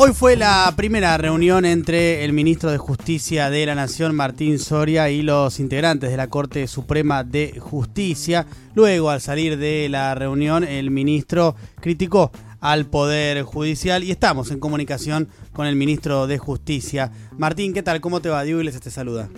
Hoy 0.00 0.12
fue 0.12 0.36
la 0.36 0.72
primera 0.76 1.18
reunión 1.18 1.64
entre 1.64 2.24
el 2.24 2.32
ministro 2.32 2.70
de 2.70 2.78
Justicia 2.78 3.50
de 3.50 3.66
la 3.66 3.74
Nación, 3.74 4.14
Martín 4.14 4.60
Soria, 4.60 5.10
y 5.10 5.22
los 5.22 5.58
integrantes 5.58 6.08
de 6.08 6.16
la 6.16 6.28
Corte 6.28 6.68
Suprema 6.68 7.24
de 7.24 7.58
Justicia. 7.58 8.46
Luego, 8.76 9.10
al 9.10 9.20
salir 9.20 9.58
de 9.58 9.88
la 9.88 10.14
reunión, 10.14 10.62
el 10.62 10.92
ministro 10.92 11.56
criticó 11.80 12.30
al 12.60 12.86
Poder 12.86 13.42
Judicial 13.42 14.04
y 14.04 14.12
estamos 14.12 14.52
en 14.52 14.60
comunicación 14.60 15.26
con 15.52 15.66
el 15.66 15.74
ministro 15.74 16.28
de 16.28 16.38
Justicia. 16.38 17.10
Martín, 17.36 17.74
¿qué 17.74 17.82
tal? 17.82 18.00
¿Cómo 18.00 18.20
te 18.20 18.28
va? 18.28 18.44
Diego 18.44 18.60
Iglesias 18.60 18.84
te 18.84 18.92
saluda. 18.92 19.28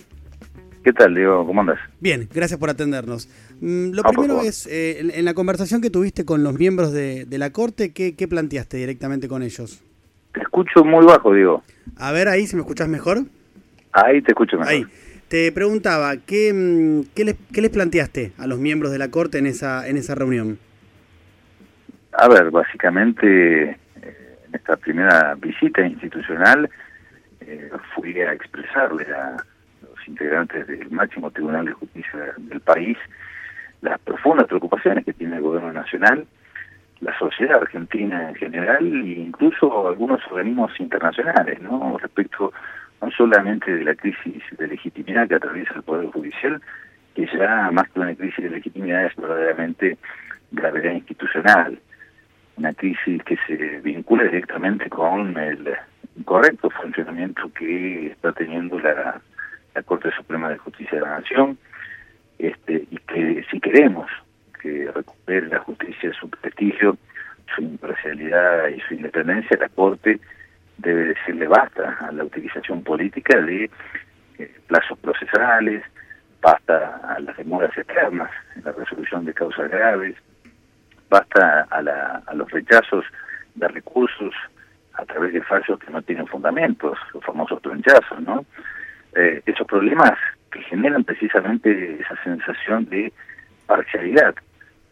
¿Qué 0.85 0.93
tal, 0.93 1.15
Diego? 1.15 1.47
¿Cómo 1.47 1.63
andas? 1.63 1.79
Bien, 2.01 2.29
gracias 2.35 2.61
por 2.61 2.69
atendernos. 2.69 3.31
Mm, 3.63 3.93
lo 3.93 4.03
primero 4.03 4.43
es, 4.43 4.67
eh, 4.67 5.11
en, 5.15 5.25
la 5.25 5.33
conversación 5.33 5.81
que 5.81 5.89
tuviste 5.89 6.27
con 6.27 6.43
los 6.43 6.59
miembros 6.59 6.93
de, 6.93 7.27
la 7.31 7.49
Corte, 7.49 7.95
¿qué, 7.95 8.15
¿qué 8.15 8.29
planteaste 8.29 8.77
directamente 8.77 9.27
con 9.27 9.43
ellos? 9.43 9.83
Escucho 10.61 10.85
muy 10.85 11.07
bajo, 11.07 11.33
digo. 11.33 11.63
A 11.97 12.13
ver, 12.13 12.29
ahí, 12.29 12.47
si 12.47 12.55
me 12.55 12.61
escuchas 12.61 12.87
mejor. 12.87 13.21
Ahí 13.93 14.21
te 14.21 14.32
escucho 14.32 14.59
mejor. 14.59 14.71
Ahí. 14.71 14.87
Te 15.29 15.51
preguntaba, 15.53 16.18
¿qué, 16.18 16.53
mm, 16.53 17.14
qué, 17.14 17.25
les, 17.25 17.37
¿qué 17.51 17.63
les 17.63 17.71
planteaste 17.71 18.32
a 18.37 18.46
los 18.46 18.59
miembros 18.59 18.93
de 18.93 18.99
la 18.99 19.11
Corte 19.11 19.39
en 19.39 19.46
esa, 19.46 19.89
en 19.89 19.96
esa 19.96 20.15
reunión? 20.15 20.59
A 22.13 22.29
ver, 22.29 22.51
básicamente, 22.51 23.71
eh, 23.71 23.77
en 24.49 24.54
esta 24.54 24.77
primera 24.77 25.35
visita 25.37 25.81
institucional, 25.81 26.68
eh, 27.40 27.71
fui 27.95 28.21
a 28.21 28.35
expresarle 28.35 29.07
a 29.15 29.37
los 29.81 30.09
integrantes 30.09 30.67
del 30.67 30.90
máximo 30.90 31.31
Tribunal 31.31 31.65
de 31.65 31.73
Justicia 31.73 32.34
del 32.37 32.61
país 32.61 32.98
las 33.81 33.98
profundas 34.01 34.47
preocupaciones 34.47 35.06
que 35.06 35.15
tiene 35.15 35.37
el 35.37 35.42
gobierno 35.42 35.73
nacional 35.73 36.27
la 37.00 37.17
sociedad 37.19 37.62
argentina 37.62 38.28
en 38.28 38.34
general 38.34 38.84
e 38.84 39.20
incluso 39.20 39.89
algunos 39.89 40.20
organismos 40.31 40.78
internacionales, 40.78 41.61
¿no? 41.62 41.97
Respecto 41.98 42.53
no 43.00 43.11
solamente 43.11 43.75
de 43.75 43.84
la 43.84 43.95
crisis 43.95 44.42
de 44.59 44.69
legitimidad 44.69 45.27
que 45.28 45.37
atraviesa 45.37 45.75
el 45.75 45.83
Poder 45.83 46.06
Judicial, 46.11 46.61
que 47.15 47.27
ya 47.27 47.71
más 47.73 47.89
que 47.91 48.01
una 48.01 48.15
crisis 48.15 48.45
de 48.45 48.51
legitimidad 48.51 49.06
es 49.06 49.17
verdaderamente 49.17 49.97
gravedad 50.53 50.93
institucional, 50.93 51.78
una 52.56 52.75
crisis 52.75 53.23
que 53.25 53.39
se 53.47 53.81
vincula 53.81 54.25
directamente 54.25 54.91
con 54.91 55.37
el 55.39 55.75
incorrecto 56.17 56.69
funcionamiento 56.71 57.51
que 57.55 58.09
está 58.09 58.33
teniendo 58.33 58.78
la, 58.78 59.21
la 59.75 59.83
Corte 59.83 60.11
Suprema 60.12 60.51
de 60.51 60.59
Justicia 60.59 60.98
de 60.98 61.05
la 61.06 61.21
Nación, 61.21 61.56
este, 62.39 62.87
y 62.91 62.97
que 62.98 63.45
si 63.51 63.61
queremos 63.61 64.11
que 64.62 64.91
recupere 64.92 65.48
la 65.48 65.61
justicia 65.61 66.12
su 66.12 66.28
prestigio, 66.30 66.97
su 67.55 67.62
imparcialidad 67.62 68.69
y 68.69 68.80
su 68.80 68.94
independencia, 68.94 69.58
la 69.58 69.69
Corte 69.69 70.20
debe 70.78 71.06
decirle 71.06 71.47
basta 71.47 71.98
a 72.00 72.12
la 72.12 72.25
utilización 72.25 72.83
política 72.83 73.41
de 73.41 73.70
eh, 74.38 74.55
plazos 74.66 74.98
procesales, 74.98 75.83
basta 76.41 77.00
a 77.05 77.20
las 77.20 77.36
demoras 77.36 77.77
eternas 77.77 78.31
en 78.56 78.64
la 78.64 78.72
resolución 78.72 79.25
de 79.25 79.34
causas 79.34 79.70
graves, 79.70 80.16
basta 81.08 81.66
a, 81.70 81.83
la, 81.83 82.22
a 82.27 82.34
los 82.34 82.50
rechazos 82.50 83.05
de 83.55 83.69
recursos 83.69 84.34
a 84.94 85.05
través 85.05 85.33
de 85.33 85.42
fallos 85.42 85.78
que 85.78 85.91
no 85.91 86.03
tienen 86.03 86.27
fundamentos, 86.27 86.98
los 87.12 87.25
famosos 87.25 87.61
tronchazos, 87.62 88.20
¿no? 88.20 88.44
Eh, 89.14 89.42
esos 89.47 89.66
problemas 89.66 90.12
que 90.53 90.62
generan 90.62 91.05
precisamente 91.05 92.00
esa 92.00 92.22
sensación 92.22 92.86
de 92.86 93.12
parcialidad 93.66 94.34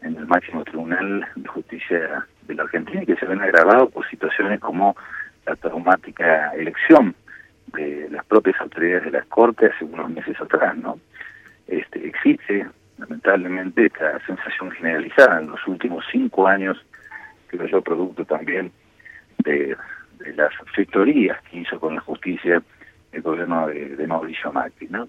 en 0.01 0.15
el 0.15 0.27
máximo 0.27 0.63
tribunal 0.63 1.25
de 1.35 1.47
justicia 1.47 2.25
de 2.43 2.55
la 2.55 2.63
Argentina 2.63 3.03
y 3.03 3.05
que 3.05 3.15
se 3.15 3.25
ven 3.25 3.41
agravados 3.41 3.91
por 3.91 4.07
situaciones 4.09 4.59
como 4.59 4.95
la 5.45 5.55
traumática 5.55 6.51
elección 6.55 7.15
de 7.73 8.07
las 8.09 8.25
propias 8.25 8.59
autoridades 8.61 9.05
de 9.05 9.11
las 9.11 9.25
Cortes 9.27 9.71
hace 9.75 9.85
unos 9.85 10.09
meses 10.09 10.39
atrás, 10.39 10.75
¿no? 10.77 10.99
Este, 11.67 12.07
existe, 12.07 12.65
lamentablemente, 12.97 13.85
esta 13.85 14.19
sensación 14.25 14.71
generalizada 14.71 15.39
en 15.39 15.51
los 15.51 15.67
últimos 15.67 16.03
cinco 16.11 16.47
años, 16.47 16.83
creo 17.47 17.67
yo, 17.67 17.81
producto 17.81 18.25
también 18.25 18.71
de, 19.39 19.75
las 20.35 20.51
fechorías 20.75 21.41
que 21.43 21.59
hizo 21.59 21.79
con 21.79 21.95
la 21.95 22.01
justicia 22.01 22.61
el 23.11 23.21
gobierno 23.21 23.67
de, 23.67 24.05
Mauricio 24.07 24.51
Macri, 24.51 24.87
¿no? 24.89 25.07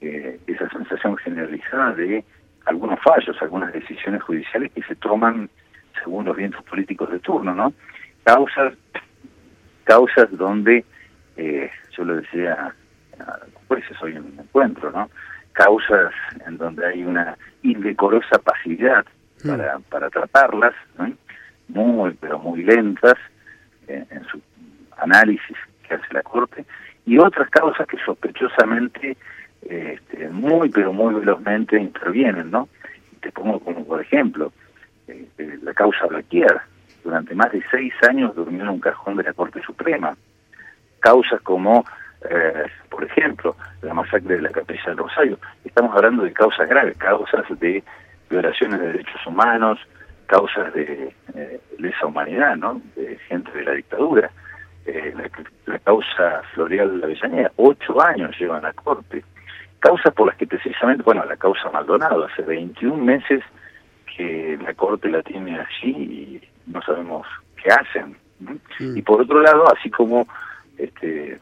Eh, 0.00 0.38
esa 0.46 0.68
sensación 0.70 1.16
generalizada 1.18 1.92
de 1.94 2.24
algunos 2.66 3.00
fallos, 3.00 3.36
algunas 3.40 3.72
decisiones 3.72 4.22
judiciales 4.22 4.72
que 4.72 4.82
se 4.82 4.94
toman 4.96 5.48
según 6.02 6.24
los 6.24 6.36
vientos 6.36 6.62
políticos 6.64 7.10
de 7.10 7.18
turno, 7.18 7.54
¿no? 7.54 7.72
Causas, 8.24 8.74
causas 9.84 10.28
donde, 10.32 10.84
eh, 11.36 11.70
yo 11.96 12.04
lo 12.04 12.16
decía 12.16 12.74
pues 13.68 13.84
hoy 14.02 14.12
en 14.12 14.24
un 14.24 14.40
encuentro, 14.40 14.90
¿no? 14.90 15.10
Causas 15.52 16.12
en 16.46 16.56
donde 16.58 16.86
hay 16.86 17.04
una 17.04 17.36
indecorosa 17.62 18.38
pasividad 18.38 19.04
mm. 19.44 19.48
para, 19.48 19.78
para 19.78 20.10
tratarlas, 20.10 20.74
muy, 21.68 22.16
pero 22.20 22.38
muy 22.38 22.64
lentas 22.64 23.14
eh, 23.88 24.04
en 24.10 24.24
su 24.24 24.40
análisis 24.98 25.56
que 25.86 25.94
hace 25.94 26.12
la 26.12 26.22
Corte, 26.22 26.64
y 27.06 27.18
otras 27.18 27.48
causas 27.50 27.86
que 27.86 27.96
sospechosamente 28.04 29.16
este, 29.62 30.28
muy, 30.30 30.70
pero 30.70 30.92
muy 30.92 31.14
velozmente 31.14 31.78
intervienen, 31.78 32.50
¿no? 32.50 32.68
Te 33.20 33.30
pongo 33.30 33.60
como 33.60 33.84
por 33.84 34.00
ejemplo 34.00 34.52
eh, 35.06 35.26
eh, 35.38 35.58
la 35.62 35.74
causa 35.74 36.06
Blaquier. 36.06 36.60
Durante 37.04 37.34
más 37.34 37.50
de 37.52 37.62
seis 37.70 37.92
años 38.08 38.34
durmió 38.34 38.62
en 38.62 38.68
un 38.68 38.80
cajón 38.80 39.16
de 39.16 39.24
la 39.24 39.32
Corte 39.32 39.62
Suprema. 39.62 40.16
Causas 41.00 41.40
como, 41.42 41.84
eh, 42.28 42.66
por 42.90 43.04
ejemplo, 43.04 43.56
la 43.82 43.94
masacre 43.94 44.36
de 44.36 44.42
la 44.42 44.50
Capilla 44.50 44.82
del 44.86 44.98
Rosario. 44.98 45.38
Estamos 45.64 45.96
hablando 45.96 46.24
de 46.24 46.32
causas 46.32 46.68
graves, 46.68 46.96
causas 46.98 47.44
de 47.58 47.82
violaciones 48.28 48.80
de 48.80 48.86
derechos 48.88 49.26
humanos, 49.26 49.78
causas 50.26 50.72
de 50.74 51.14
lesa 51.78 52.06
humanidad, 52.06 52.56
¿no? 52.56 52.80
De 52.94 53.16
gente 53.28 53.50
de 53.52 53.64
la 53.64 53.72
dictadura. 53.72 54.30
la, 54.86 55.30
la, 55.66 55.78
causa 55.78 56.42
Floreal 56.54 56.92
de 56.92 56.98
la 56.98 57.06
Avellaneda, 57.06 57.52
ocho 57.56 58.00
años 58.02 58.38
lleva 58.38 58.58
a 58.58 58.60
la 58.60 58.72
Corte 58.74 59.24
causas 59.80 60.14
por 60.14 60.28
las 60.28 60.36
que 60.36 60.46
precisamente, 60.46 61.02
bueno, 61.02 61.24
la 61.24 61.36
causa 61.36 61.70
Maldonado, 61.70 62.26
hace 62.26 62.42
21 62.42 62.96
meses 62.96 63.42
que 64.16 64.58
la 64.62 64.74
Corte 64.74 65.08
la 65.08 65.22
tiene 65.22 65.58
allí 65.58 65.90
y 65.90 66.40
no 66.66 66.80
sabemos 66.82 67.26
qué 67.62 67.70
hacen. 67.70 68.16
Y 68.78 69.02
por 69.02 69.20
otro 69.20 69.40
lado, 69.42 69.64
así 69.76 69.90
como 69.90 70.26
este, 70.78 71.38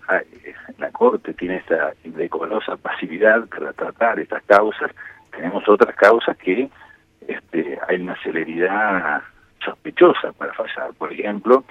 la 0.79 0.91
Corte 0.91 1.35
tiene 1.35 1.57
esta 1.57 1.93
indecorosa 2.05 2.77
pasividad 2.77 3.47
para 3.49 3.73
tratar 3.73 4.19
estas 4.19 4.43
causas, 4.45 4.91
tenemos 5.31 5.69
otras 5.69 5.95
causas 5.95 6.37
que 6.39 6.69
este, 7.27 7.79
hay 7.87 8.01
una 8.01 8.17
celeridad 8.23 9.23
sospechosa 9.65 10.33
para 10.33 10.53
fallar. 10.55 10.93
Por 10.97 11.13
ejemplo, 11.13 11.65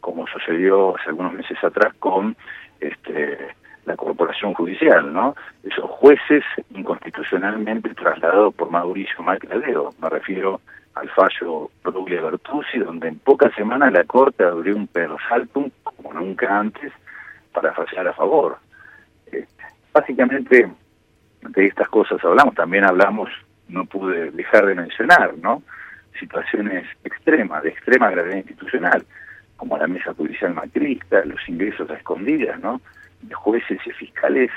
como 0.00 0.26
sucedió 0.26 0.96
hace 0.96 1.10
algunos 1.10 1.32
meses 1.32 1.62
atrás 1.62 1.94
con 1.98 2.36
este, 2.80 3.54
la 3.86 3.96
corporación 3.96 4.54
judicial, 4.54 5.12
¿no? 5.12 5.34
Esos 5.62 5.90
jueces 5.90 6.44
inconstitucionalmente 6.74 7.94
trasladados 7.94 8.54
por 8.54 8.70
Mauricio 8.70 9.22
Macladeo. 9.22 9.94
Me 10.00 10.08
refiero 10.08 10.60
al 10.94 11.08
fallo 11.10 11.70
Produglia 11.82 12.22
Bertuzzi, 12.22 12.78
donde 12.78 13.08
en 13.08 13.18
pocas 13.18 13.52
semanas 13.54 13.92
la 13.92 14.04
Corte 14.04 14.44
abrió 14.44 14.76
un 14.76 14.86
persaltum, 14.86 15.70
como 15.82 16.12
nunca 16.12 16.58
antes, 16.58 16.92
para 17.52 17.72
fallar 17.72 18.08
a 18.08 18.12
favor. 18.12 18.58
Eh, 19.32 19.46
básicamente, 19.92 20.70
de 21.42 21.66
estas 21.66 21.88
cosas 21.88 22.22
hablamos. 22.24 22.54
También 22.54 22.84
hablamos, 22.84 23.30
no 23.68 23.84
pude 23.84 24.30
dejar 24.30 24.66
de 24.66 24.74
mencionar, 24.74 25.34
¿no? 25.38 25.62
Situaciones 26.18 26.86
extremas, 27.02 27.62
de 27.62 27.70
extrema 27.70 28.10
gravedad 28.10 28.36
institucional, 28.36 29.04
como 29.56 29.76
la 29.76 29.86
mesa 29.86 30.14
judicial 30.14 30.54
macrista, 30.54 31.24
los 31.24 31.40
ingresos 31.48 31.90
a 31.90 31.94
escondidas, 31.94 32.58
¿no? 32.60 32.80
De 33.28 33.34
jueces 33.34 33.78
y 33.86 33.90
fiscales 33.90 34.50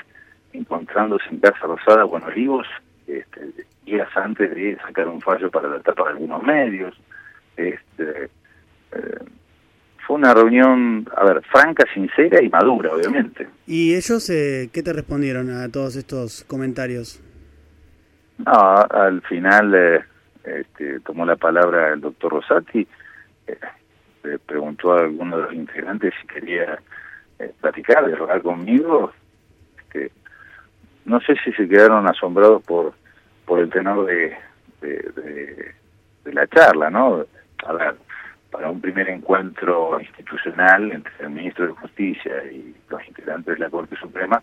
encontrándose 0.52 1.24
en 1.30 1.40
Casa 1.40 1.66
Rosada 1.66 2.06
con 2.06 2.22
Olivos 2.22 2.66
este, 3.06 3.40
días 3.84 4.08
antes 4.16 4.54
de 4.54 4.76
sacar 4.76 5.08
un 5.08 5.20
fallo 5.20 5.50
para 5.50 5.68
la 5.68 5.76
etapa 5.76 6.04
de 6.04 6.10
algunos 6.10 6.42
medios. 6.42 6.94
Este, 7.56 8.30
eh, 8.92 9.18
fue 10.06 10.16
una 10.16 10.32
reunión, 10.32 11.06
a 11.16 11.24
ver, 11.24 11.42
franca, 11.44 11.84
sincera 11.92 12.42
y 12.42 12.48
madura, 12.48 12.90
obviamente. 12.92 13.46
¿Y 13.66 13.94
ellos 13.94 14.30
eh, 14.30 14.70
qué 14.72 14.82
te 14.82 14.92
respondieron 14.92 15.50
a 15.50 15.68
todos 15.68 15.96
estos 15.96 16.44
comentarios? 16.44 17.20
No, 18.38 18.52
al 18.52 19.20
final 19.22 19.74
eh, 19.74 20.04
este, 20.44 21.00
tomó 21.00 21.26
la 21.26 21.36
palabra 21.36 21.92
el 21.92 22.00
doctor 22.00 22.32
Rosati, 22.32 22.86
eh, 23.46 23.58
le 24.24 24.38
preguntó 24.38 24.92
a 24.92 25.00
alguno 25.00 25.36
de 25.36 25.42
los 25.42 25.52
integrantes 25.52 26.14
si 26.20 26.26
quería 26.26 26.78
eh, 27.38 27.52
platicar, 27.60 28.06
dialogar 28.06 28.42
conmigo, 28.42 29.12
este, 29.78 30.10
no 31.04 31.20
sé 31.20 31.34
si 31.44 31.52
se 31.52 31.68
quedaron 31.68 32.06
asombrados 32.08 32.62
por 32.64 32.94
por 33.48 33.60
el 33.60 33.70
tenor 33.70 34.04
de, 34.04 34.36
de, 34.82 35.74
la 36.32 36.46
charla, 36.46 36.90
¿no? 36.90 37.24
A 37.66 37.72
ver, 37.72 37.94
para 38.50 38.70
un 38.70 38.80
primer 38.82 39.08
encuentro 39.08 39.98
institucional 39.98 40.92
entre 40.92 41.12
el 41.20 41.30
ministro 41.30 41.66
de 41.66 41.72
Justicia 41.72 42.44
y 42.52 42.76
los 42.90 43.08
integrantes 43.08 43.54
de 43.54 43.64
la 43.64 43.70
Corte 43.70 43.96
Suprema, 43.96 44.42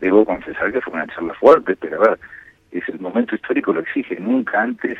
debo 0.00 0.24
confesar 0.24 0.72
que 0.72 0.80
fue 0.80 0.92
una 0.92 1.08
charla 1.08 1.34
fuerte, 1.34 1.74
pero 1.74 2.00
a 2.00 2.10
ver, 2.10 2.18
es 2.70 2.88
el 2.88 3.00
momento 3.00 3.34
histórico 3.34 3.72
lo 3.72 3.80
exige. 3.80 4.20
Nunca 4.20 4.62
antes 4.62 4.96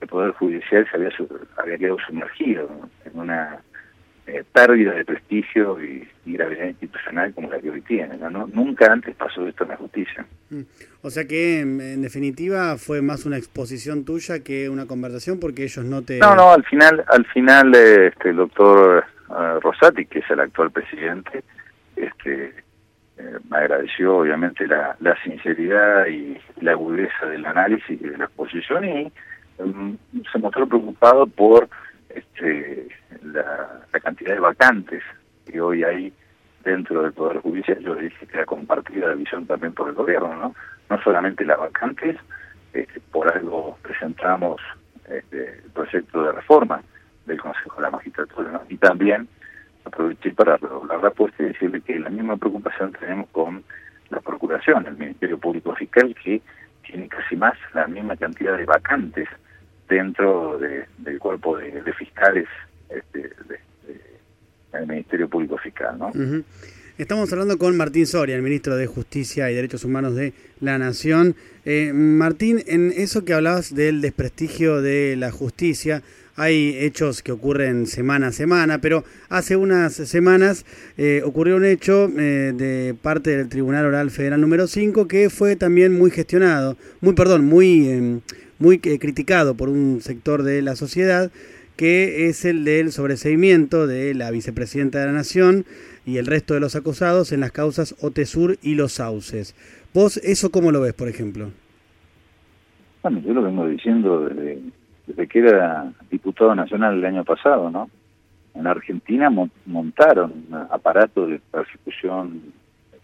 el 0.00 0.08
Poder 0.08 0.32
Judicial 0.32 0.84
se 0.90 0.96
había, 0.96 1.10
había 1.56 1.78
quedado 1.78 1.98
sumergido 2.04 2.68
en 3.04 3.18
una 3.18 3.60
eh, 4.28 4.44
pérdida 4.52 4.92
de 4.92 5.04
prestigio 5.06 5.82
y, 5.82 6.06
gravedad 6.26 6.66
institucional 6.66 7.32
como 7.32 7.48
la 7.48 7.58
que 7.58 7.70
hoy 7.70 7.80
tiene. 7.80 8.18
¿no? 8.18 8.46
Nunca 8.52 8.92
antes 8.92 9.16
pasó 9.16 9.48
esto 9.48 9.64
en 9.64 9.70
la 9.70 9.76
justicia. 9.76 10.26
Mm. 10.50 10.60
O 11.00 11.08
sea 11.08 11.26
que, 11.26 11.60
en 11.60 12.02
definitiva, 12.02 12.76
fue 12.76 13.00
más 13.00 13.24
una 13.24 13.38
exposición 13.38 14.04
tuya 14.04 14.44
que 14.44 14.68
una 14.68 14.86
conversación 14.86 15.40
porque 15.40 15.64
ellos 15.64 15.86
no 15.86 16.02
te... 16.02 16.18
No, 16.18 16.34
no, 16.36 16.52
al 16.52 16.64
final, 16.64 17.02
al 17.08 17.24
final 17.26 17.74
este, 17.74 18.28
el 18.28 18.36
doctor 18.36 19.04
uh, 19.30 19.58
Rosati, 19.60 20.04
que 20.04 20.18
es 20.18 20.30
el 20.30 20.40
actual 20.40 20.70
presidente, 20.70 21.42
este, 21.96 22.52
eh, 23.16 23.38
me 23.50 23.56
agradeció 23.56 24.18
obviamente 24.18 24.66
la, 24.66 24.96
la, 25.00 25.16
sinceridad 25.22 26.06
y 26.06 26.38
la 26.60 26.72
agudeza 26.72 27.26
del 27.26 27.46
análisis 27.46 28.00
y 28.00 28.06
de 28.06 28.18
la 28.18 28.26
exposición 28.26 28.84
y 28.84 29.12
um, 29.58 29.96
se 30.30 30.38
mostró 30.38 30.68
preocupado 30.68 31.26
por 31.26 31.68
este, 32.10 32.77
de 34.24 34.40
vacantes 34.40 35.02
que 35.46 35.60
hoy 35.60 35.84
hay 35.84 36.12
dentro 36.64 37.02
del 37.02 37.12
Poder 37.12 37.38
Judicial, 37.38 37.78
yo 37.78 37.94
dije 37.94 38.26
que 38.26 38.36
era 38.36 38.44
compartida 38.44 39.08
la 39.08 39.14
visión 39.14 39.46
también 39.46 39.72
por 39.72 39.88
el 39.88 39.94
gobierno, 39.94 40.34
¿no? 40.34 40.54
No 40.90 41.02
solamente 41.02 41.44
las 41.44 41.58
vacantes, 41.58 42.16
este, 42.72 43.00
por 43.12 43.32
algo 43.34 43.78
presentamos 43.82 44.60
este, 45.08 45.60
el 45.64 45.70
proyecto 45.72 46.24
de 46.24 46.32
reforma 46.32 46.82
del 47.26 47.40
Consejo 47.40 47.76
de 47.76 47.82
la 47.82 47.90
Magistratura, 47.90 48.50
¿no? 48.50 48.62
Y 48.68 48.76
también 48.76 49.28
aproveché 49.84 50.32
para 50.32 50.56
redoblar 50.56 51.02
la 51.02 51.08
apuesta 51.08 51.42
y 51.42 51.46
decirle 51.46 51.80
que 51.80 51.98
la 51.98 52.10
misma 52.10 52.36
preocupación 52.36 52.92
tenemos 52.92 53.28
con 53.30 53.64
la 54.10 54.20
Procuración, 54.20 54.86
el 54.86 54.96
Ministerio 54.96 55.38
Público 55.38 55.74
Fiscal, 55.74 56.14
que 56.22 56.42
tiene 56.82 57.08
casi 57.08 57.36
más 57.36 57.54
la 57.74 57.86
misma 57.86 58.16
cantidad 58.16 58.56
de 58.56 58.64
vacantes 58.64 59.28
dentro 59.88 60.58
del 60.58 61.18
cuerpo 61.18 61.56
de, 61.56 61.92
fiscales 61.94 62.46
este, 62.90 63.30
del 64.72 64.86
Ministerio 64.86 65.28
Público 65.28 65.56
Fiscal. 65.58 65.98
¿no? 65.98 66.12
Estamos 66.98 67.32
hablando 67.32 67.58
con 67.58 67.76
Martín 67.76 68.06
Soria, 68.06 68.34
el 68.34 68.42
ministro 68.42 68.76
de 68.76 68.86
Justicia 68.86 69.50
y 69.50 69.54
Derechos 69.54 69.84
Humanos 69.84 70.16
de 70.16 70.32
la 70.60 70.78
Nación. 70.78 71.36
Eh, 71.64 71.92
Martín, 71.92 72.62
en 72.66 72.92
eso 72.92 73.24
que 73.24 73.34
hablabas 73.34 73.72
del 73.72 74.00
desprestigio 74.00 74.82
de 74.82 75.14
la 75.16 75.30
justicia, 75.30 76.02
hay 76.34 76.76
hechos 76.76 77.22
que 77.22 77.30
ocurren 77.30 77.86
semana 77.86 78.28
a 78.28 78.32
semana, 78.32 78.80
pero 78.80 79.04
hace 79.28 79.56
unas 79.56 79.94
semanas 79.94 80.64
eh, 80.96 81.22
ocurrió 81.24 81.56
un 81.56 81.64
hecho 81.64 82.10
eh, 82.18 82.52
de 82.52 82.96
parte 83.00 83.36
del 83.36 83.48
Tribunal 83.48 83.86
Oral 83.86 84.10
Federal 84.10 84.40
número 84.40 84.66
5 84.66 85.06
que 85.06 85.30
fue 85.30 85.54
también 85.54 85.96
muy 85.96 86.10
gestionado, 86.10 86.76
muy, 87.00 87.14
perdón, 87.14 87.44
muy 87.44 87.88
em, 87.88 88.20
muy 88.58 88.78
criticado 88.78 89.54
por 89.54 89.68
un 89.68 90.00
sector 90.02 90.42
de 90.42 90.62
la 90.62 90.76
sociedad, 90.76 91.30
que 91.78 92.26
es 92.26 92.44
el 92.44 92.64
del 92.64 92.90
sobreseimiento 92.90 93.86
de 93.86 94.12
la 94.12 94.32
vicepresidenta 94.32 94.98
de 94.98 95.06
la 95.06 95.12
Nación 95.12 95.64
y 96.04 96.18
el 96.18 96.26
resto 96.26 96.54
de 96.54 96.60
los 96.60 96.74
acusados 96.74 97.30
en 97.30 97.38
las 97.38 97.52
causas 97.52 97.94
Otesur 98.02 98.56
y 98.62 98.74
Los 98.74 98.94
Sauces. 98.94 99.54
¿Vos 99.94 100.16
eso 100.18 100.50
cómo 100.50 100.72
lo 100.72 100.80
ves, 100.80 100.92
por 100.92 101.06
ejemplo? 101.08 101.50
Bueno, 103.00 103.20
yo 103.20 103.32
lo 103.32 103.42
vengo 103.42 103.68
diciendo 103.68 104.28
desde, 104.28 105.28
que 105.28 105.38
era 105.38 105.92
diputado 106.10 106.52
nacional 106.56 106.98
el 106.98 107.04
año 107.04 107.24
pasado, 107.24 107.70
¿no? 107.70 107.88
En 108.56 108.66
Argentina 108.66 109.30
montaron 109.64 110.32
aparatos 110.70 111.30
de 111.30 111.40
persecución 111.52 112.42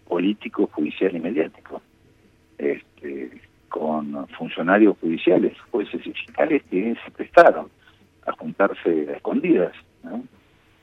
político, 0.05 0.69
judicial 0.73 1.15
y 1.15 1.19
mediático. 1.21 1.81
Este, 2.57 3.31
con 3.69 4.27
funcionarios 4.37 4.97
judiciales, 4.99 5.53
jueces 5.71 6.05
y 6.05 6.11
fiscales 6.11 6.61
que 6.69 6.97
se 7.05 7.11
prestaron 7.11 7.67
a 8.25 8.31
juntarse 8.33 9.07
a 9.09 9.13
escondidas 9.13 9.73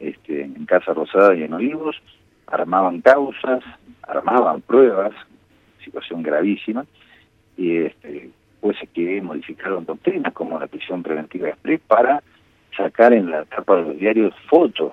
este, 0.01 0.43
en 0.43 0.67
Casa 0.67 0.93
Rosada 0.95 1.35
y 1.35 1.43
en 1.43 1.53
Olivos, 1.53 1.97
armaban 2.47 3.01
causas, 3.01 3.63
armaban 4.03 4.61
pruebas, 4.63 5.13
situación 5.85 6.23
gravísima, 6.23 6.85
y 7.57 7.79
este, 7.79 8.31
jueces 8.61 8.89
que 8.91 9.21
modificaron 9.23 9.85
doctrinas 9.85 10.33
como 10.33 10.59
la 10.59 10.67
prisión 10.67 11.03
preventiva 11.03 11.49
express 11.49 11.81
para 11.87 12.23
sacar 12.77 13.13
en 13.13 13.31
la 13.31 13.45
tapa 13.45 13.77
de 13.77 13.83
los 13.83 13.99
diarios 13.99 14.35
fotos 14.49 14.93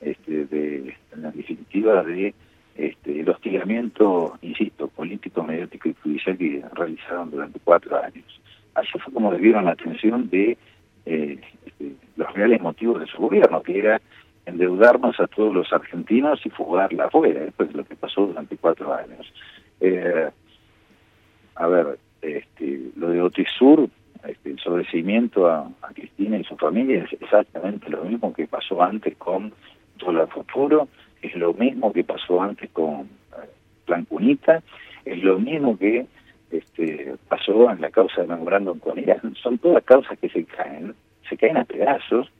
este, 0.00 0.46
de, 0.46 0.96
en 1.12 1.22
la 1.22 1.30
definitiva 1.32 2.02
de 2.04 2.34
este, 2.76 3.20
el 3.20 3.28
hostigamiento, 3.28 4.38
insisto, 4.40 4.88
político, 4.88 5.42
mediático 5.42 5.88
y 5.88 5.94
judicial 5.94 6.38
que 6.38 6.62
realizaron 6.74 7.30
durante 7.30 7.58
cuatro 7.64 8.00
años. 8.00 8.40
Así 8.74 8.90
fue 8.98 9.12
como 9.12 9.32
debieron 9.32 9.64
la 9.64 9.72
atención 9.72 10.30
de 10.30 10.56
eh, 11.08 11.38
los 12.16 12.32
reales 12.34 12.60
motivos 12.60 13.00
de 13.00 13.06
su 13.06 13.18
gobierno, 13.18 13.62
que 13.62 13.78
era 13.78 14.00
endeudarnos 14.44 15.18
a 15.20 15.26
todos 15.26 15.54
los 15.54 15.72
argentinos 15.72 16.44
y 16.44 16.50
fugarla 16.50 17.06
afuera, 17.06 17.40
después 17.40 17.70
de 17.70 17.78
lo 17.78 17.84
que 17.84 17.96
pasó 17.96 18.26
durante 18.26 18.56
cuatro 18.56 18.92
años. 18.94 19.32
Eh, 19.80 20.28
a 21.54 21.66
ver, 21.66 21.98
este, 22.20 22.90
lo 22.96 23.10
de 23.10 23.22
Otisur, 23.22 23.88
este, 24.26 24.50
el 24.50 24.58
sobreseimiento 24.58 25.48
a, 25.48 25.70
a, 25.82 25.88
Cristina 25.94 26.38
y 26.38 26.44
su 26.44 26.56
familia 26.56 27.04
es 27.04 27.12
exactamente 27.20 27.88
lo 27.88 28.04
mismo 28.04 28.32
que 28.32 28.46
pasó 28.46 28.82
antes 28.82 29.16
con 29.16 29.52
Dólar 29.98 30.28
Futuro, 30.28 30.88
es 31.22 31.34
lo 31.36 31.52
mismo 31.54 31.92
que 31.92 32.04
pasó 32.04 32.42
antes 32.42 32.70
con 32.70 33.02
eh, 33.02 33.48
Plan 33.86 34.04
Cunita, 34.04 34.62
es 35.04 35.22
lo 35.22 35.38
mismo 35.38 35.78
que 35.78 36.06
este, 36.50 37.14
pasó 37.28 37.70
en 37.70 37.80
la 37.80 37.90
causa 37.90 38.22
de 38.22 38.28
Memorándum 38.28 38.78
con 38.78 38.98
Irán. 38.98 39.34
Son 39.42 39.58
todas 39.58 39.84
causas 39.84 40.18
que 40.18 40.28
se 40.28 40.44
caen, 40.44 40.94
se 41.28 41.36
caen 41.36 41.56
a 41.56 41.64
pedazos 41.64 42.30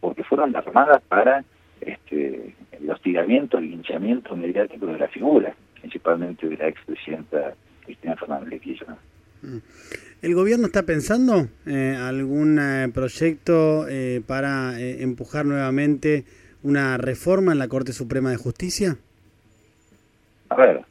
porque 0.00 0.24
fueron 0.24 0.54
armadas 0.56 1.02
para 1.08 1.44
este, 1.80 2.54
el 2.72 2.90
hostigamiento, 2.90 3.58
el 3.58 3.70
linchamiento 3.70 4.34
mediático 4.36 4.86
de 4.86 4.98
la 4.98 5.08
figura, 5.08 5.54
principalmente 5.80 6.48
de 6.48 6.56
la 6.56 6.68
expresidenta 6.68 7.54
Cristina 7.84 8.16
Fernández 8.16 8.50
de 8.50 8.60
Kirchner. 8.60 8.96
Mm. 9.42 9.58
¿El 10.22 10.34
gobierno 10.34 10.66
está 10.66 10.82
pensando 10.82 11.48
eh, 11.66 11.96
algún 11.98 12.58
eh, 12.58 12.90
proyecto 12.92 13.88
eh, 13.88 14.20
para 14.26 14.78
eh, 14.78 15.02
empujar 15.02 15.46
nuevamente 15.46 16.24
una 16.62 16.98
reforma 16.98 17.52
en 17.52 17.58
la 17.58 17.68
Corte 17.68 17.94
Suprema 17.94 18.30
de 18.30 18.36
Justicia? 18.36 18.98
A 20.50 20.56
ver, 20.56 20.84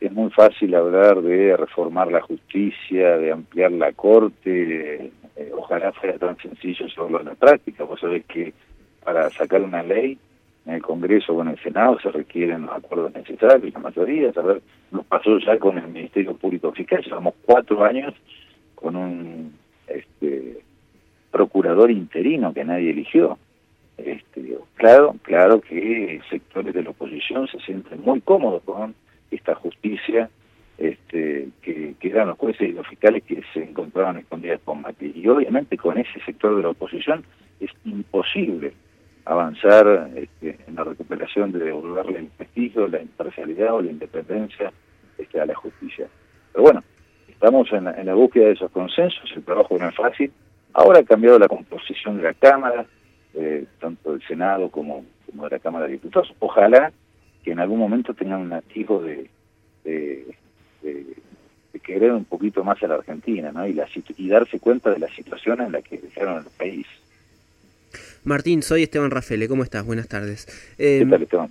es 0.00 0.12
muy 0.12 0.30
fácil 0.30 0.74
hablar 0.74 1.20
de 1.22 1.56
reformar 1.56 2.10
la 2.10 2.20
justicia, 2.20 3.16
de 3.18 3.32
ampliar 3.32 3.72
la 3.72 3.92
Corte, 3.92 5.10
eh, 5.36 5.52
ojalá 5.56 5.92
fuera 5.92 6.18
tan 6.18 6.36
sencillo 6.38 6.86
llevarlo 6.86 7.20
en 7.20 7.26
la 7.26 7.34
práctica. 7.34 7.84
Vos 7.84 8.00
sabés 8.00 8.24
que 8.26 8.52
para 9.04 9.30
sacar 9.30 9.62
una 9.62 9.82
ley 9.82 10.18
en 10.66 10.74
el 10.74 10.82
Congreso 10.82 11.34
o 11.34 11.42
en 11.42 11.48
el 11.48 11.58
Senado 11.62 11.98
se 12.00 12.10
requieren 12.10 12.62
los 12.62 12.76
acuerdos 12.76 13.14
necesarios, 13.14 13.72
la 13.72 13.80
mayoría. 13.80 14.32
Ver, 14.32 14.62
nos 14.90 15.04
pasó 15.06 15.38
ya 15.38 15.58
con 15.58 15.78
el 15.78 15.88
Ministerio 15.88 16.34
Público 16.36 16.72
Fiscal, 16.72 17.02
llevamos 17.02 17.34
cuatro 17.44 17.84
años 17.84 18.14
con 18.74 18.96
un 18.96 19.52
este, 19.86 20.60
procurador 21.30 21.90
interino 21.90 22.52
que 22.52 22.64
nadie 22.64 22.90
eligió. 22.90 23.38
Este, 23.96 24.58
claro, 24.74 25.16
claro 25.22 25.60
que 25.60 26.20
sectores 26.28 26.74
de 26.74 26.82
la 26.82 26.90
oposición 26.90 27.46
se 27.48 27.58
sienten 27.60 28.02
muy 28.02 28.20
cómodos 28.20 28.62
con 28.64 28.94
esta 29.34 29.54
justicia 29.54 30.30
este, 30.78 31.48
que, 31.62 31.94
que, 32.00 32.08
eran 32.08 32.28
los 32.28 32.38
jueces 32.38 32.68
y 32.68 32.72
los 32.72 32.86
fiscales 32.88 33.22
que 33.22 33.42
se 33.52 33.62
encontraban 33.62 34.18
escondidas 34.18 34.60
con 34.64 34.82
Macri. 34.82 35.12
Y 35.14 35.28
obviamente 35.28 35.76
con 35.76 35.98
ese 35.98 36.20
sector 36.24 36.56
de 36.56 36.62
la 36.62 36.70
oposición 36.70 37.24
es 37.60 37.70
imposible 37.84 38.72
avanzar 39.24 40.10
este, 40.16 40.58
en 40.66 40.74
la 40.74 40.84
recuperación 40.84 41.52
de 41.52 41.60
devolverle 41.60 42.18
el 42.18 42.26
prestigio, 42.26 42.88
la 42.88 43.00
imparcialidad 43.00 43.74
o 43.74 43.82
la 43.82 43.90
independencia 43.90 44.72
este, 45.16 45.40
a 45.40 45.46
la 45.46 45.54
justicia. 45.54 46.08
Pero 46.52 46.62
bueno, 46.62 46.84
estamos 47.28 47.72
en 47.72 47.88
en 47.88 48.06
la 48.06 48.14
búsqueda 48.14 48.46
de 48.46 48.52
esos 48.52 48.70
consensos, 48.70 49.30
el 49.34 49.44
trabajo 49.44 49.76
no 49.78 49.88
es 49.88 49.94
fácil. 49.94 50.32
Ahora 50.72 51.00
ha 51.00 51.04
cambiado 51.04 51.38
la 51.38 51.48
composición 51.48 52.16
de 52.16 52.24
la 52.24 52.34
Cámara, 52.34 52.84
eh, 53.34 53.64
tanto 53.80 54.12
del 54.12 54.26
Senado 54.26 54.68
como, 54.70 55.04
de 55.32 55.50
la 55.50 55.58
Cámara 55.58 55.86
de 55.86 55.92
Diputados. 55.92 56.32
Ojalá 56.40 56.92
que 57.44 57.52
en 57.52 57.60
algún 57.60 57.78
momento 57.78 58.14
tengan 58.14 58.40
un 58.40 58.52
activo 58.52 59.02
de, 59.02 59.28
de, 59.84 60.34
querer 61.82 62.12
un 62.12 62.24
poquito 62.24 62.64
más 62.64 62.82
a 62.82 62.88
la 62.88 62.94
Argentina 62.94 63.52
¿no? 63.52 63.66
y, 63.66 63.74
la, 63.74 63.86
y 64.16 64.28
darse 64.28 64.58
cuenta 64.58 64.90
de 64.90 64.98
la 64.98 65.14
situación 65.14 65.60
en 65.60 65.72
la 65.72 65.82
que 65.82 65.98
dejaron 65.98 66.38
el 66.38 66.50
país. 66.56 66.86
Martín, 68.24 68.62
soy 68.62 68.84
Esteban 68.84 69.10
Rafele, 69.10 69.48
¿cómo 69.48 69.62
estás? 69.62 69.84
Buenas 69.84 70.08
tardes. 70.08 70.46
¿Qué 70.78 71.00
em, 71.00 71.10
tal, 71.10 71.22
Esteban? 71.22 71.50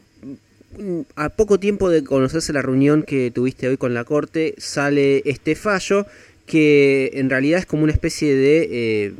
A 1.15 1.29
poco 1.29 1.59
tiempo 1.59 1.89
de 1.91 2.03
conocerse 2.03 2.51
la 2.51 2.63
reunión 2.63 3.03
que 3.03 3.29
tuviste 3.29 3.67
hoy 3.67 3.77
con 3.77 3.93
la 3.93 4.05
Corte, 4.05 4.55
sale 4.57 5.21
este 5.25 5.53
fallo 5.53 6.07
que 6.47 7.11
en 7.13 7.29
realidad 7.29 7.59
es 7.59 7.65
como 7.67 7.83
una 7.83 7.93
especie 7.93 8.35
de 8.35 8.67
eh, 8.71 9.13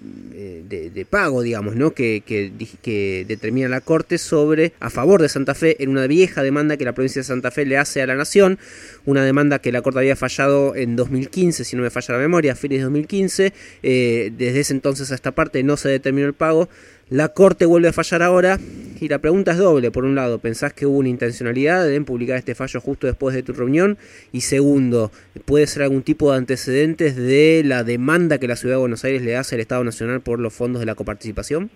de, 0.63 1.07
pago, 1.09 1.41
digamos, 1.41 1.75
¿no? 1.75 1.91
Que, 1.91 2.23
que, 2.25 3.25
determina 3.27 3.69
la 3.69 3.81
Corte 3.81 4.17
sobre 4.17 4.73
a 4.79 4.89
favor 4.89 5.21
de 5.21 5.29
Santa 5.29 5.55
Fe 5.55 5.83
en 5.83 5.89
una 5.89 6.07
vieja 6.07 6.43
demanda 6.43 6.77
que 6.77 6.85
la 6.85 6.93
provincia 6.93 7.21
de 7.21 7.25
Santa 7.25 7.51
Fe 7.51 7.65
le 7.65 7.77
hace 7.77 8.01
a 8.01 8.07
la 8.07 8.15
Nación, 8.15 8.59
una 9.05 9.23
demanda 9.23 9.59
que 9.59 9.71
la 9.71 9.81
Corte 9.81 9.99
había 9.99 10.15
fallado 10.15 10.75
en 10.75 10.95
2015, 10.95 11.63
si 11.63 11.75
no 11.75 11.83
me 11.83 11.89
falla 11.89 12.15
la 12.15 12.19
memoria, 12.19 12.53
a 12.53 12.55
fines 12.55 12.79
de 12.79 12.83
2015. 12.83 13.53
desde 13.81 14.59
ese 14.59 14.73
entonces 14.73 15.11
a 15.11 15.15
esta 15.15 15.31
parte 15.31 15.63
no 15.63 15.77
se 15.77 15.89
determinó 15.89 16.27
el 16.27 16.33
pago. 16.33 16.69
La 17.09 17.29
Corte 17.29 17.65
vuelve 17.65 17.89
a 17.89 17.93
fallar 17.93 18.23
ahora 18.23 18.59
y 18.99 19.09
la 19.09 19.19
pregunta 19.19 19.51
es 19.51 19.57
doble. 19.57 19.91
Por 19.91 20.05
un 20.05 20.15
lado, 20.15 20.39
¿pensás 20.39 20.73
que 20.73 20.85
hubo 20.85 20.97
una 20.97 21.09
intencionalidad 21.09 21.85
de 21.85 22.01
publicar 22.01 22.37
este 22.37 22.55
fallo 22.55 22.79
justo 22.79 23.05
después 23.05 23.35
de 23.35 23.43
tu 23.43 23.53
reunión? 23.53 23.97
Y 24.31 24.41
segundo, 24.41 25.11
¿puede 25.45 25.67
ser 25.67 25.83
algún 25.83 26.01
tipo 26.01 26.31
de 26.31 26.37
antecedentes 26.37 27.15
de 27.15 27.61
la 27.65 27.83
demanda 27.83 28.37
que 28.37 28.47
la 28.47 28.55
Ciudad 28.55 28.75
de 28.75 28.79
Buenos 28.79 29.03
Aires 29.03 29.21
le 29.21 29.35
hace 29.35 29.55
al 29.55 29.61
Estado 29.61 29.83
Nacional 29.83 30.21
por 30.21 30.32
los 30.39 30.53
fondos 30.53 30.79
de 30.79 30.85
la 30.85 30.95
coparticipación? 30.95 31.69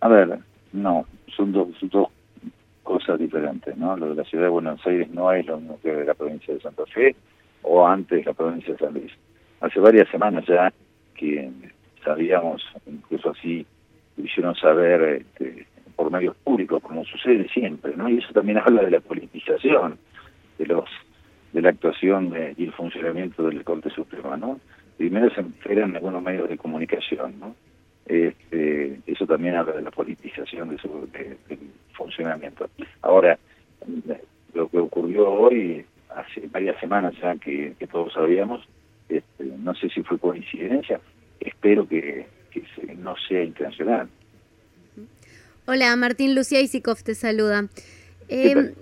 A 0.00 0.08
ver, 0.08 0.38
no, 0.72 1.06
son 1.36 1.52
dos, 1.52 1.68
dos 1.82 2.08
cosas 2.82 3.18
diferentes, 3.18 3.76
¿no? 3.76 3.96
Lo 3.96 4.10
de 4.10 4.14
la 4.14 4.24
Ciudad 4.24 4.44
de 4.44 4.50
Buenos 4.50 4.86
Aires 4.86 5.10
no 5.10 5.32
es 5.32 5.44
lo 5.46 5.58
mismo 5.58 5.78
que 5.82 5.92
de 5.92 6.04
la 6.04 6.14
provincia 6.14 6.54
de 6.54 6.60
Santa 6.60 6.84
Fe 6.86 7.16
o 7.62 7.86
antes 7.86 8.24
la 8.24 8.32
provincia 8.32 8.72
de 8.72 8.78
San 8.78 8.94
Luis. 8.94 9.12
Hace 9.60 9.80
varias 9.80 10.08
semanas 10.08 10.44
ya 10.46 10.72
que 11.14 11.50
sabíamos, 12.04 12.62
incluso 12.86 13.30
así 13.30 13.66
lo 14.16 14.24
hicieron 14.24 14.54
saber 14.54 15.22
este, 15.22 15.66
por 15.96 16.10
medios 16.10 16.36
públicos, 16.36 16.82
como 16.82 17.04
sucede 17.04 17.48
siempre, 17.48 17.96
¿no? 17.96 18.08
Y 18.08 18.18
eso 18.18 18.32
también 18.32 18.58
habla 18.58 18.82
de 18.82 18.90
la 18.92 19.00
politización 19.00 19.98
de 20.58 20.66
los 20.66 20.84
de 21.52 21.62
la 21.62 21.70
actuación 21.70 22.34
y 22.56 22.64
el 22.64 22.72
funcionamiento 22.72 23.44
del 23.44 23.64
Corte 23.64 23.88
Suprema, 23.90 24.36
¿no? 24.36 24.60
Primero 24.96 25.30
se 25.34 25.40
enteran 25.40 25.90
en 25.90 25.96
algunos 25.96 26.22
medios 26.22 26.48
de 26.48 26.56
comunicación, 26.56 27.38
¿no? 27.38 27.54
Este, 28.06 29.00
eso 29.06 29.26
también 29.26 29.56
habla 29.56 29.74
de 29.74 29.82
la 29.82 29.90
politización 29.90 30.70
de 30.70 30.78
su, 30.78 31.08
del 31.12 31.36
funcionamiento. 31.92 32.68
Ahora, 33.02 33.38
lo 34.54 34.68
que 34.68 34.78
ocurrió 34.78 35.30
hoy, 35.30 35.84
hace 36.10 36.46
varias 36.48 36.78
semanas 36.80 37.14
ya 37.20 37.36
que, 37.36 37.74
todos 37.90 38.12
sabíamos, 38.12 38.66
este, 39.08 39.44
no 39.44 39.74
sé 39.74 39.88
si 39.90 40.02
fue 40.02 40.18
coincidencia, 40.18 41.00
espero 41.40 41.86
que, 41.86 42.26
que 42.50 42.62
no 42.96 43.14
sea 43.28 43.42
intencional. 43.42 44.08
Hola, 45.66 45.94
Martín 45.96 46.34
Lucía 46.34 46.60
Isikov 46.60 47.02
te 47.02 47.16
saluda. 47.16 47.68
Eh, 48.28 48.74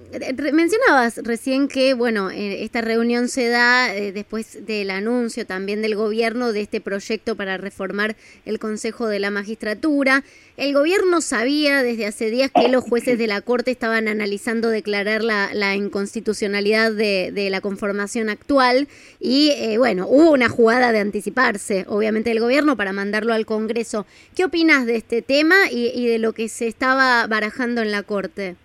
mencionabas 0.53 1.19
recién 1.19 1.69
que, 1.69 1.95
bueno, 1.95 2.31
eh, 2.31 2.63
esta 2.63 2.81
reunión 2.81 3.29
se 3.29 3.49
da 3.49 3.95
eh, 3.95 4.13
después 4.13 4.65
del 4.65 4.91
anuncio 4.91 5.47
también 5.47 5.83
del 5.83 5.97
gobierno 5.97 6.53
de 6.53 6.61
este 6.61 6.81
proyecto 6.81 7.37
para 7.37 7.57
reformar 7.57 8.17
el 8.45 8.59
Consejo 8.59 9.07
de 9.07 9.19
la 9.19 9.31
Magistratura. 9.31 10.25
El 10.57 10.73
gobierno 10.73 11.21
sabía 11.21 11.83
desde 11.83 12.07
hace 12.07 12.31
días 12.31 12.51
que 12.55 12.69
los 12.69 12.85
jueces 12.85 13.19
de 13.19 13.27
la 13.27 13.41
Corte 13.41 13.73
estaban 13.73 14.07
analizando 14.07 14.69
declarar 14.69 15.25
la, 15.25 15.75
inconstitucionalidad 15.75 16.93
de, 16.93 17.49
la 17.51 17.61
conformación 17.61 18.29
actual 18.29 18.89
y, 19.19 19.51
eh, 19.57 19.79
bueno, 19.79 20.07
hubo 20.09 20.31
una 20.31 20.49
jugada 20.49 20.93
de 20.93 21.01
anticiparse, 21.01 21.85
obviamente, 21.89 22.31
del 22.31 22.41
gobierno 22.41 22.77
para 22.77 22.93
mandarlo 22.93 23.33
al 23.33 23.47
Congreso. 23.47 24.07
¿Qué 24.37 24.45
opinas 24.45 24.87
de 24.87 24.97
este 24.97 25.23
tema 25.23 25.57
y 25.71 26.07
de 26.07 26.19
lo 26.19 26.33
que 26.33 26.49
se 26.49 26.69
estaba 26.69 27.27
barajando 27.27 27.83
en 27.83 27.91
la 27.91 28.05
Corte? 28.05 28.57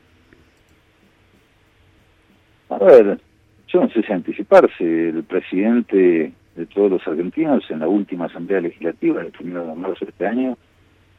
A 2.69 2.77
ver, 2.77 3.19
yo 3.67 3.81
no 3.81 3.89
sé 3.89 4.03
si 4.03 4.13
anticiparse. 4.13 5.09
El 5.09 5.23
presidente 5.23 6.31
de 6.55 6.65
todos 6.67 6.91
los 6.91 7.07
argentinos 7.07 7.63
en 7.69 7.79
la 7.79 7.87
última 7.87 8.25
asamblea 8.25 8.61
legislativa, 8.61 9.21
el 9.21 9.31
primero 9.31 9.65
de 9.65 9.75
marzo 9.75 10.05
de 10.05 10.11
este 10.11 10.27
año, 10.27 10.57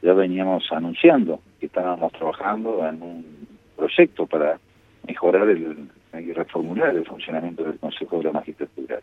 ya 0.02 0.12
veníamos 0.14 0.71
anunciando 0.71 1.40
que 1.59 1.66
estábamos 1.66 2.12
trabajando 2.12 2.87
en 2.87 3.02
un 3.02 3.25
proyecto 3.76 4.26
para 4.26 4.59
mejorar 5.07 5.49
el, 5.49 5.88
y 6.19 6.33
reformular 6.33 6.95
el 6.95 7.04
funcionamiento 7.04 7.64
del 7.64 7.78
Consejo 7.78 8.19
de 8.19 8.25
la 8.25 8.33
Magistratura. 8.33 9.00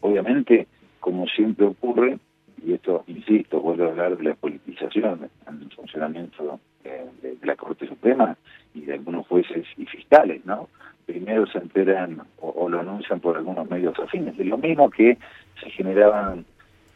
Obviamente, 0.00 0.66
como 1.00 1.26
siempre 1.26 1.66
ocurre, 1.66 2.18
y 2.64 2.72
esto, 2.72 3.04
insisto, 3.06 3.60
vuelvo 3.60 3.84
a 3.84 3.88
hablar 3.88 4.16
de 4.16 4.24
la 4.24 4.34
politización 4.34 5.28
en 5.48 5.62
el 5.62 5.70
funcionamiento 5.72 6.58
de 6.84 7.36
la 7.42 7.56
Corte 7.56 7.86
Suprema 7.86 8.36
y 8.74 8.82
de 8.82 8.94
algunos 8.94 9.26
jueces 9.26 9.66
y 9.76 9.86
fiscales, 9.86 10.44
¿no? 10.44 10.68
primero 11.06 11.46
se 11.46 11.58
enteran 11.58 12.22
o, 12.40 12.68
lo 12.68 12.80
anuncian 12.80 13.20
por 13.20 13.36
algunos 13.36 13.68
medios 13.68 13.98
afines, 13.98 14.36
de 14.36 14.44
lo 14.44 14.58
mismo 14.58 14.90
que 14.90 15.18
se 15.60 15.70
generaban 15.70 16.44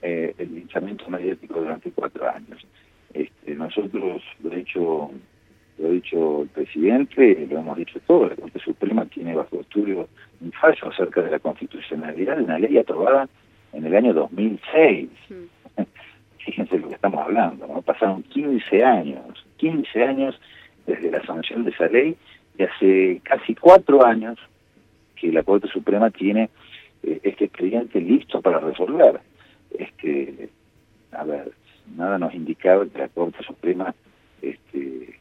eh, 0.02 0.34
el 0.38 0.54
linchamiento 0.54 1.08
mediático 1.08 1.60
durante 1.60 1.90
cuatro 1.90 2.28
años. 2.28 2.66
Este, 3.12 3.54
nosotros, 3.54 4.22
lo 4.42 4.52
ha 4.52 4.54
dicho, 4.54 5.10
lo 5.78 5.88
ha 5.88 5.90
dicho 5.90 6.42
el 6.42 6.48
presidente, 6.48 7.46
lo 7.50 7.58
hemos 7.58 7.76
dicho 7.76 8.00
todos, 8.06 8.30
la 8.30 8.36
Corte 8.36 8.58
Suprema 8.60 9.04
tiene 9.06 9.34
bajo 9.34 9.60
estudio 9.60 10.08
un 10.40 10.52
fallo 10.52 10.88
acerca 10.88 11.22
de 11.22 11.30
la 11.30 11.38
constitucionalidad 11.38 12.36
de 12.36 12.44
una 12.44 12.58
ley 12.58 12.78
aprobada 12.78 13.28
en 13.72 13.86
el 13.86 13.94
año 13.94 14.14
2006. 14.14 15.08
Mm. 15.28 15.82
Fíjense 16.44 16.78
lo 16.78 16.88
que 16.88 16.94
estamos 16.94 17.20
hablando, 17.20 17.66
¿no? 17.66 17.82
Pasaron 17.82 18.22
15 18.22 18.84
años, 18.84 19.45
15 19.56 20.04
años 20.04 20.40
desde 20.86 21.10
la 21.10 21.24
sanción 21.24 21.64
de 21.64 21.70
esa 21.70 21.86
ley 21.88 22.16
y 22.58 22.62
hace 22.62 23.20
casi 23.24 23.54
cuatro 23.54 24.04
años 24.04 24.38
que 25.14 25.32
la 25.32 25.42
Corte 25.42 25.68
Suprema 25.68 26.10
tiene 26.10 26.50
eh, 27.02 27.20
este 27.22 27.46
expediente 27.46 28.00
listo 28.00 28.40
para 28.40 28.60
resolver. 28.60 29.20
Este, 29.70 30.48
a 31.12 31.24
ver, 31.24 31.52
nada 31.96 32.18
nos 32.18 32.34
indicaba 32.34 32.86
que 32.86 32.98
la 32.98 33.08
Corte 33.08 33.42
Suprema 33.44 33.94
este, 34.42 35.18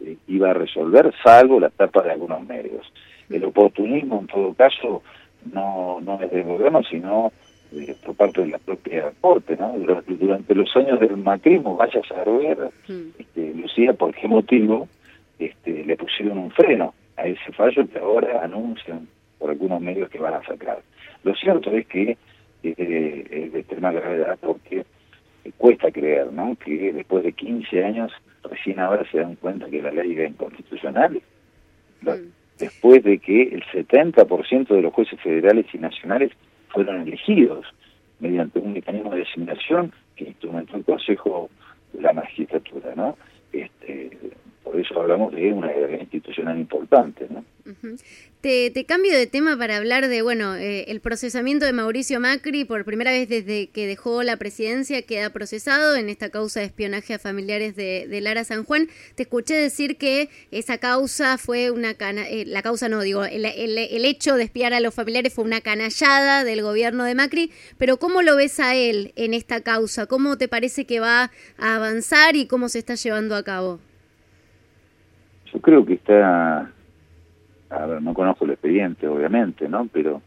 eh, 0.00 0.16
iba 0.28 0.50
a 0.50 0.54
resolver, 0.54 1.12
salvo 1.22 1.60
la 1.60 1.70
tapa 1.70 2.02
de 2.02 2.12
algunos 2.12 2.46
medios. 2.46 2.90
El 3.28 3.44
oportunismo, 3.44 4.20
en 4.20 4.26
todo 4.26 4.54
caso, 4.54 5.02
no, 5.52 6.00
no 6.00 6.20
es 6.20 6.30
del 6.30 6.44
gobierno, 6.44 6.82
sino 6.84 7.32
eh, 7.72 7.96
por 8.04 8.16
parte 8.16 8.40
de 8.40 8.48
la 8.48 8.58
propia 8.58 9.12
Corte, 9.20 9.56
¿no? 9.56 9.74
Durante, 10.08 10.54
los 10.54 10.74
años 10.76 10.98
del 10.98 11.16
macrismo, 11.16 11.76
vaya 11.76 12.00
a 12.00 12.08
saber, 12.08 12.70
mm. 12.88 13.29
Lucía, 13.70 13.92
por 13.94 14.14
qué 14.14 14.26
motivo 14.28 14.88
este, 15.38 15.84
le 15.84 15.96
pusieron 15.96 16.38
un 16.38 16.50
freno 16.50 16.94
a 17.16 17.26
ese 17.26 17.52
fallo 17.52 17.86
que 17.88 17.98
ahora 17.98 18.42
anuncian 18.44 19.08
por 19.38 19.50
algunos 19.50 19.80
medios 19.80 20.10
que 20.10 20.18
van 20.18 20.34
a 20.34 20.44
sacar. 20.44 20.80
Lo 21.22 21.34
cierto 21.34 21.70
es 21.72 21.86
que 21.86 22.16
eh, 22.62 23.26
es 23.30 23.52
de 23.52 23.60
extrema 23.60 23.92
gravedad 23.92 24.38
porque 24.40 24.84
cuesta 25.56 25.90
creer 25.90 26.32
¿no? 26.32 26.56
que 26.56 26.92
después 26.92 27.24
de 27.24 27.32
15 27.32 27.84
años 27.84 28.12
recién 28.44 28.78
ahora 28.80 29.04
se 29.10 29.18
dan 29.18 29.36
cuenta 29.36 29.68
que 29.68 29.82
la 29.82 29.90
ley 29.90 30.18
es 30.18 30.30
inconstitucional. 30.30 31.20
Mm. 32.02 32.10
Después 32.58 33.02
de 33.02 33.18
que 33.18 33.42
el 33.42 33.64
70% 33.64 34.68
de 34.68 34.82
los 34.82 34.92
jueces 34.92 35.18
federales 35.20 35.66
y 35.72 35.78
nacionales 35.78 36.32
fueron 36.68 37.00
elegidos 37.02 37.66
mediante 38.18 38.58
un 38.58 38.74
mecanismo 38.74 39.12
de 39.12 39.20
designación 39.20 39.92
que 40.16 40.24
instrumentó 40.24 40.76
el 40.76 40.84
Consejo 40.84 41.48
de 41.94 42.02
la 42.02 42.12
Magistratura, 42.12 42.94
¿no? 42.94 43.16
Este, 43.52 44.10
por 44.70 44.80
eso 44.80 45.00
hablamos 45.00 45.34
de 45.34 45.52
una 45.52 45.68
institucional 46.00 46.56
importante. 46.56 47.26
¿no? 47.28 47.44
te, 48.40 48.84
cambio 48.86 49.12
de 49.12 49.26
tema 49.26 49.56
para 49.58 49.76
hablar 49.76 50.06
de, 50.06 50.22
bueno, 50.22 50.54
eh, 50.54 50.84
el 50.88 51.00
procesamiento 51.00 51.66
de 51.66 51.72
Mauricio 51.72 52.20
Macri, 52.20 52.64
por 52.64 52.84
primera 52.84 53.10
vez 53.10 53.28
desde 53.28 53.66
que 53.68 53.88
dejó 53.88 54.22
la 54.22 54.36
presidencia, 54.36 55.02
queda 55.02 55.30
procesado 55.30 55.96
en 55.96 56.08
esta 56.08 56.30
causa 56.30 56.60
de 56.60 56.66
espionaje 56.66 57.14
a 57.14 57.18
familiares 57.18 57.74
de, 57.74 58.20
Lara 58.20 58.44
San 58.44 58.64
Juan. 58.64 58.88
Te 59.16 59.24
escuché 59.24 59.54
decir 59.54 59.96
que 59.96 60.28
esa 60.52 60.78
causa 60.78 61.36
fue 61.36 61.72
una 61.72 61.94
cana 61.94 62.28
eh, 62.28 62.44
la 62.46 62.62
causa 62.62 62.88
no, 62.88 63.00
digo, 63.00 63.24
el, 63.24 63.44
hecho 64.04 64.36
de 64.36 64.44
espiar 64.44 64.72
a 64.72 64.80
los 64.80 64.94
familiares 64.94 65.34
fue 65.34 65.44
una 65.44 65.60
canallada 65.60 66.44
del 66.44 66.62
gobierno 66.62 67.02
de 67.02 67.16
Macri, 67.16 67.50
pero 67.76 67.96
¿cómo 67.96 68.22
lo 68.22 68.36
ves 68.36 68.60
a 68.60 68.76
él 68.76 69.12
en 69.16 69.34
esta 69.34 69.62
causa? 69.62 70.06
¿Cómo 70.06 70.38
te 70.38 70.46
parece 70.46 70.84
que 70.84 71.00
va 71.00 71.32
a 71.58 71.74
avanzar 71.74 72.36
y 72.36 72.46
cómo 72.46 72.68
se 72.68 72.78
está 72.78 72.94
llevando 72.94 73.34
a 73.34 73.42
cabo? 73.42 73.80
Yo 75.52 75.60
creo 75.60 75.84
que 75.84 75.94
está, 75.94 76.70
a 77.70 77.86
ver, 77.86 78.02
no 78.02 78.14
conozco 78.14 78.44
el 78.44 78.52
expediente, 78.52 79.08
obviamente, 79.08 79.68
¿no? 79.68 79.88
Pero 79.92 80.22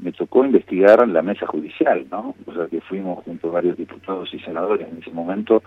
me 0.00 0.12
tocó 0.12 0.44
investigar 0.44 1.06
la 1.08 1.22
mesa 1.22 1.46
judicial, 1.46 2.06
¿no? 2.10 2.34
O 2.46 2.54
sea, 2.54 2.66
que 2.66 2.80
fuimos 2.80 3.24
junto 3.24 3.48
a 3.48 3.52
varios 3.52 3.76
diputados 3.76 4.32
y 4.32 4.38
senadores 4.40 4.88
en 4.88 4.98
ese 4.98 5.10
momento 5.10 5.62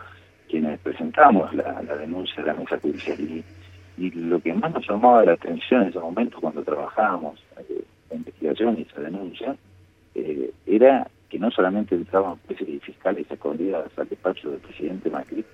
quienes 0.50 0.79
presentamos 0.79 1.53
la, 1.53 1.82
denuncia 2.00 2.44
de 2.44 2.48
la 2.48 2.53
mesa 2.53 2.79
judicial. 2.79 3.20
Y, 3.20 3.44
lo 3.98 4.41
que 4.41 4.53
más 4.53 4.74
nos 4.74 4.88
llamaba 4.88 5.24
la 5.24 5.34
atención 5.34 5.84
en 5.84 5.88
ese 5.88 6.00
momento 6.00 6.41
cuando 6.41 6.62
trabajábamos 6.63 7.41
eh, 7.70 7.82
la 8.10 8.17
investigación 8.17 8.77
y 8.77 8.82
esa 8.82 9.00
denuncia 9.00 9.55
eh, 10.13 10.51
era 10.65 11.08
que 11.29 11.39
no 11.39 11.50
solamente 11.50 11.96
entraban 11.96 12.36
jueces 12.46 12.67
y 12.67 12.79
fiscales 12.79 13.25
escondidas 13.32 13.89
al 13.98 14.10
despacho 14.10 14.51
del 14.51 14.60
presidente 14.60 15.10
Macri, 15.10 15.46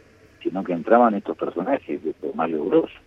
sino 0.41 0.63
que 0.63 0.73
entraban 0.73 1.13
estos 1.13 1.37
personajes 1.37 2.03
de 2.03 2.13
Mario 2.33 2.65
Grosso, 2.65 2.97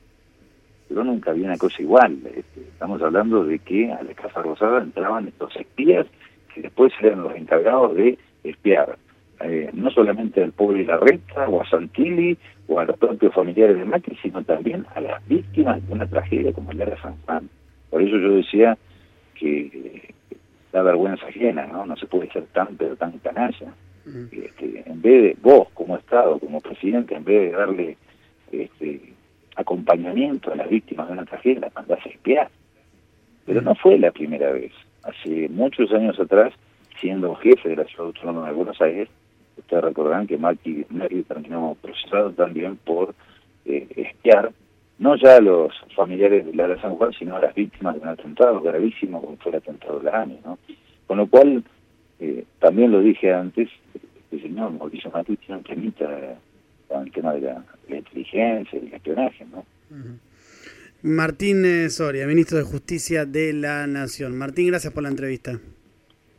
pero 0.95 1.05
nunca 1.05 1.33
había 1.33 1.47
una 1.47 1.59
cosa 1.59 1.83
igual. 1.83 2.19
Este, 2.25 2.61
estamos 2.61 3.03
hablando 3.03 3.45
de 3.45 3.59
que 3.59 3.91
a 3.91 4.01
la 4.01 4.15
Casa 4.15 4.43
Rosada 4.43 4.81
entraban 4.81 5.27
estos 5.27 5.55
espías 5.57 6.07
que 6.55 6.63
después 6.63 6.93
eran 7.01 7.25
los 7.25 7.35
encargados 7.35 7.97
de 7.97 8.17
espiar 8.45 8.97
eh, 9.41 9.71
no 9.73 9.91
solamente 9.91 10.41
al 10.41 10.53
pueblo 10.53 10.81
y 10.81 10.85
la 10.85 10.99
recta, 10.99 11.49
o 11.49 11.61
a 11.61 11.69
Santilli, 11.69 12.39
o 12.69 12.79
a 12.79 12.85
los 12.85 12.97
propios 12.97 13.35
familiares 13.35 13.77
de 13.77 13.85
Macri, 13.85 14.17
sino 14.23 14.45
también 14.45 14.87
a 14.95 15.01
las 15.01 15.27
víctimas 15.27 15.85
de 15.85 15.95
una 15.95 16.07
tragedia 16.07 16.53
como 16.53 16.73
la 16.73 16.85
de 16.85 16.97
San 16.99 17.17
Juan. 17.23 17.51
Por 17.91 18.01
eso 18.01 18.17
yo 18.17 18.37
decía 18.37 18.79
que 19.35 20.15
da 20.73 20.83
vergüenza 20.83 21.27
ajena, 21.27 21.67
¿no? 21.67 21.87
No 21.87 21.97
se 21.97 22.07
puede 22.07 22.31
ser 22.31 22.45
tan, 22.53 22.77
pero 22.77 22.95
tan 22.95 23.19
canalla. 23.19 23.75
Este, 24.07 24.85
en 24.87 25.03
vez 25.03 25.23
de 25.23 25.37
vos, 25.43 25.69
como 25.75 25.97
Estado, 25.97 26.39
como 26.39 26.61
presidente, 26.61 27.17
en 27.17 27.25
vez 27.25 27.51
de 27.51 27.57
darle 27.59 27.97
este, 28.53 29.15
acompañamiento 29.57 30.53
a 30.53 30.57
las 30.57 30.69
víctimas 30.69 31.07
de 31.07 31.13
una 31.15 31.25
tragedia, 31.25 31.61
las 31.61 31.75
mandás 31.75 32.05
a 32.05 32.09
espiar. 32.09 32.49
Pero 33.47 33.61
no 33.61 33.75
fue 33.75 33.99
la 33.99 34.11
primera 34.11 34.51
vez. 34.53 34.73
Hace 35.03 35.49
muchos 35.49 35.93
años 35.93 36.19
atrás, 36.19 36.53
siendo 37.01 37.35
jefe 37.37 37.69
de 37.69 37.77
la 37.77 37.85
Ciudad 37.85 38.07
Autónoma 38.07 38.49
de 38.49 38.55
Buenos 38.55 38.81
Aires, 38.81 39.09
ustedes 39.57 39.85
recordarán 39.85 40.27
que 40.27 40.39
Macri, 40.39 40.85
terminó 41.29 41.77
procesado 41.81 42.33
también 42.33 42.77
por 42.77 43.15
eh, 43.67 43.87
espiar 43.97 44.53
no 44.99 45.17
ya 45.17 45.37
a 45.37 45.41
los 45.41 45.73
familiares 45.95 46.47
de 46.47 46.55
la 46.55 46.81
San 46.81 46.95
Juan, 46.95 47.13
sino 47.19 47.37
a 47.37 47.41
las 47.41 47.55
víctimas 47.55 47.95
de 47.97 48.01
un 48.01 48.09
atentado 48.09 48.61
gravísimo 48.61 49.21
como 49.21 49.37
fue 49.39 49.53
el 49.53 49.59
atentado 49.59 49.99
de 49.99 50.05
la 50.05 50.23
ANI, 50.23 50.39
¿no? 50.45 50.59
Con 51.07 51.19
lo 51.19 51.27
cual, 51.27 51.65
eh, 52.21 52.45
también 52.61 52.93
lo 52.93 53.01
dije 53.01 53.33
antes, 53.33 53.69
el 54.31 54.43
señor 54.43 54.73
Mauricio 54.73 55.11
Macri 55.11 55.37
tiene 55.37 55.59
un 55.59 55.65
temita 55.65 56.39
con 56.95 57.07
el 57.07 57.13
tema 57.13 57.33
de 57.35 57.41
la, 57.41 57.65
inteligencia 57.89 58.79
y 58.79 58.87
el 58.87 58.95
espionaje, 58.95 59.45
¿no? 59.51 59.65
Martín 61.03 61.65
eh, 61.65 61.91
Soria, 61.91 62.27
ministro 62.27 62.57
de 62.57 62.65
Justicia 62.65 63.27
de 63.27 63.53
la 63.53 63.87
Nación. 63.87 64.39
Martín, 64.39 64.69
gracias 64.69 64.93
por 64.93 65.03
la 65.03 65.11
entrevista. 65.11 65.59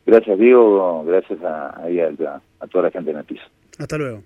Gracias, 0.05 0.39
Diego. 0.39 1.03
Gracias 1.05 1.41
a, 1.43 1.69
a, 1.69 2.41
a 2.59 2.67
toda 2.67 2.85
la 2.85 2.91
gente 2.91 3.11
en 3.11 3.17
el 3.17 3.25
piso. 3.25 3.43
Hasta 3.77 3.97
luego. 3.97 4.23